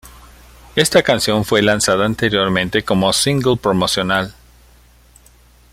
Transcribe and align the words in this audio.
Esta 0.75 1.03
canción 1.03 1.45
fue 1.45 1.61
lanzada 1.61 2.05
anteriormente 2.07 2.83
como 2.83 3.13
single 3.13 3.55
promocional. 3.57 4.33